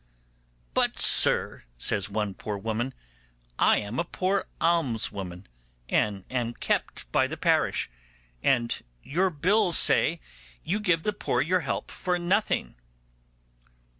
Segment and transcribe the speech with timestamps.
[0.73, 2.95] 'But, sir,' says one poor woman,
[3.59, 5.45] 'I am a poor almswoman
[5.89, 7.87] and am kept by the parish,
[8.41, 10.19] and your bills say
[10.63, 12.77] you give the poor your help for nothing.